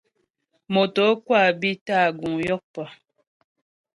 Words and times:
Motǒkwâ 0.73 1.41
bi 1.59 1.71
tâ 1.87 1.99
guŋ 2.19 2.33
yókpə. 2.47 2.83